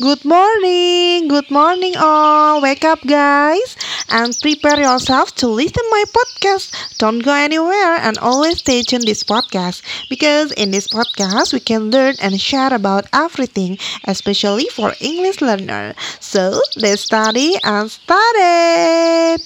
[0.00, 2.62] Good morning, good morning all.
[2.62, 3.76] Wake up guys
[4.08, 6.72] and prepare yourself to listen my podcast.
[6.96, 11.90] Don't go anywhere and always stay tuned this podcast because in this podcast we can
[11.90, 13.76] learn and share about everything,
[14.08, 15.92] especially for English learner.
[16.18, 19.44] So let's study and start it.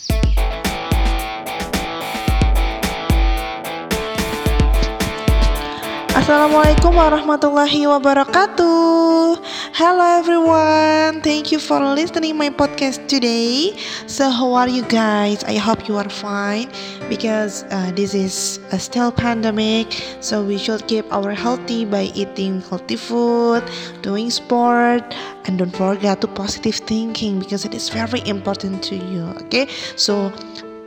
[6.15, 9.43] Assalamualaikum warahmatullahi wabarakatuh.
[9.75, 11.19] Hello everyone.
[11.21, 13.75] Thank you for listening my podcast today.
[14.07, 15.43] So how are you guys?
[15.43, 16.71] I hope you are fine
[17.11, 19.91] because uh, this is a still pandemic.
[20.21, 23.67] So we should keep our healthy by eating healthy food,
[24.01, 25.03] doing sport,
[25.51, 29.27] and don't forget to positive thinking because it is very important to you.
[29.51, 29.67] Okay,
[29.99, 30.31] so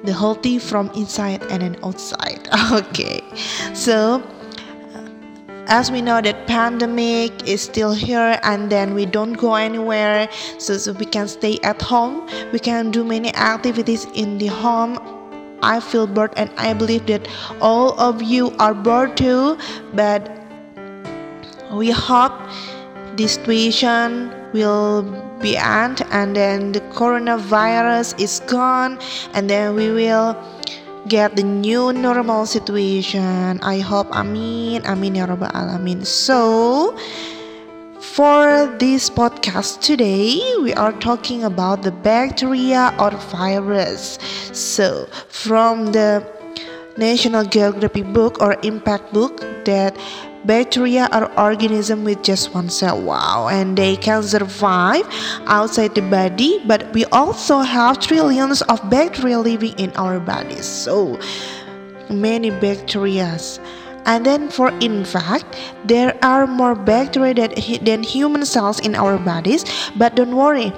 [0.07, 2.47] the healthy from inside and then outside.
[2.71, 3.19] Okay,
[3.75, 4.23] so
[5.67, 10.77] as we know that pandemic is still here and then we don't go anywhere so,
[10.77, 12.27] so we can stay at home.
[12.51, 14.97] We can do many activities in the home.
[15.61, 17.27] I feel bored and i believe that
[17.59, 19.57] all of you are bored too
[19.95, 20.29] but
[21.71, 22.31] we hope
[23.17, 25.01] this situation will
[25.41, 28.99] be end and then the coronavirus is gone
[29.33, 30.37] and then we will
[31.07, 33.59] get the new normal situation.
[33.63, 36.05] I hope amin amin ya rabbal alamin.
[36.05, 36.95] So
[37.99, 44.19] for this podcast today, we are talking about the bacteria or virus.
[44.51, 46.25] So from the
[46.97, 49.95] National Geographic book or impact book that
[50.47, 52.95] Bacteria are organisms with just one cell.
[53.01, 55.03] Wow, and they can survive
[55.43, 60.63] outside the body, but we also have trillions of bacteria living in our bodies.
[60.63, 61.19] So
[62.09, 63.35] many bacteria.
[64.07, 67.51] And then, for in fact, there are more bacteria than,
[67.83, 69.65] than human cells in our bodies.
[69.97, 70.71] But don't worry,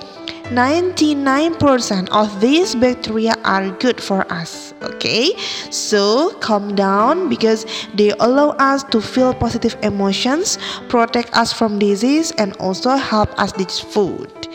[0.50, 5.30] 99% of these bacteria are good for us okay
[5.70, 10.58] so calm down because they allow us to feel positive emotions
[10.90, 14.50] protect us from disease and also help us digest food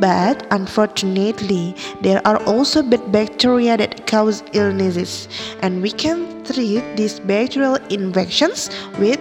[0.00, 5.26] but unfortunately, there are also bad bacteria that cause illnesses,
[5.60, 8.70] and we can treat these bacterial infections
[9.00, 9.18] with,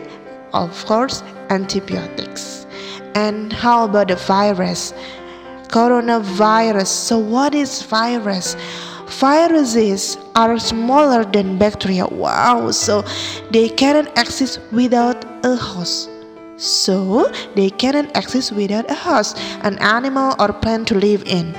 [0.53, 2.67] of course, antibiotics.
[3.15, 4.93] And how about the virus?
[5.67, 6.87] Coronavirus.
[6.87, 8.55] So, what is virus?
[9.19, 12.07] Viruses are smaller than bacteria.
[12.07, 13.03] Wow, so
[13.51, 16.09] they cannot exist without a host.
[16.57, 21.55] So, they cannot exist without a host, an animal or plant to live in.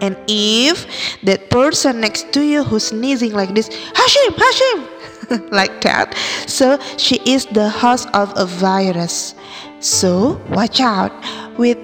[0.00, 0.86] And if
[1.22, 6.14] that person next to you who's sneezing like this, Hashim, Hashim, like that,
[6.46, 9.34] so she is the host of a virus.
[9.80, 11.12] So, watch out
[11.58, 11.78] with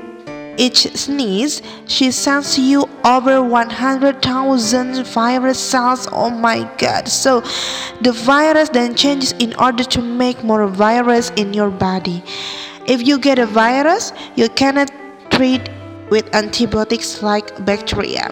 [0.60, 6.06] each sneeze, she sends you over 100,000 virus cells.
[6.12, 7.08] Oh my god.
[7.08, 7.40] So
[8.02, 12.22] the virus then changes in order to make more virus in your body.
[12.86, 14.90] If you get a virus, you cannot
[15.30, 15.70] treat
[16.10, 18.30] with antibiotics like bacteria.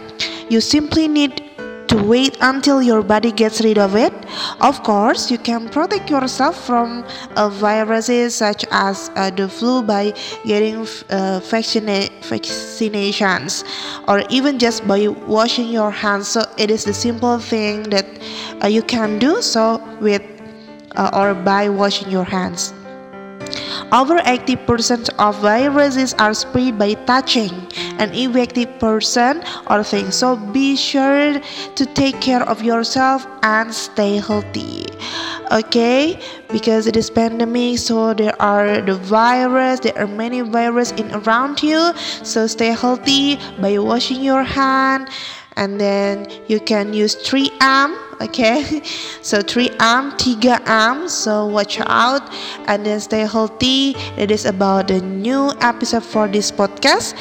[0.51, 1.48] You simply need
[1.89, 4.13] to wait until your body gets rid of it.
[4.61, 7.05] Of course, you can protect yourself from
[7.37, 10.13] uh, viruses such as uh, the flu by
[10.45, 13.65] getting uh, vaccina- vaccinations
[14.07, 16.29] or even just by washing your hands.
[16.29, 18.07] So, it is the simple thing that
[18.63, 20.23] uh, you can do so with
[20.97, 22.73] uh, or by washing your hands.
[23.91, 27.51] Over 80% of viruses are spread by touching
[27.97, 30.11] an infected person or thing.
[30.11, 34.85] So be sure to take care of yourself and stay healthy.
[35.51, 36.21] Okay,
[36.53, 41.63] because it is pandemic, so there are the virus, there are many virus in around
[41.63, 41.93] you.
[42.23, 45.09] So stay healthy by washing your hand
[45.57, 48.83] and then you can use 3M okay?
[49.23, 52.23] So 3M 3M so watch out.
[52.67, 53.95] And then stay healthy.
[54.17, 57.15] It is about the new episode for this podcast.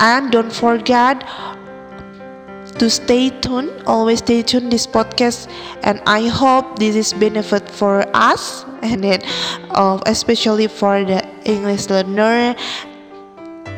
[0.00, 1.22] And don't forget
[2.78, 5.50] to stay tuned always stay tuned this podcast
[5.82, 9.20] and i hope this is benefit for us and then
[9.70, 12.54] uh, especially for the english learner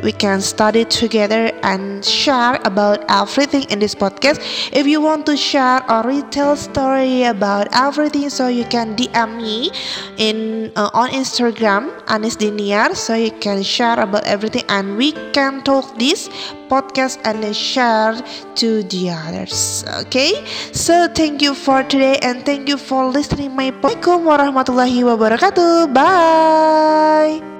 [0.03, 4.41] we can study together and share about everything in this podcast.
[4.73, 9.71] If you want to share a retail story about everything, so you can DM me
[10.19, 15.63] in uh, on Instagram Anis Diniar, so you can share about everything and we can
[15.65, 16.29] talk this
[16.69, 18.15] podcast and then share
[18.57, 19.85] to the others.
[20.07, 24.25] Okay, so thank you for today and thank you for listening my podcast.
[24.27, 25.93] warahmatullahi wabarakatuh.
[25.95, 27.56] Bye.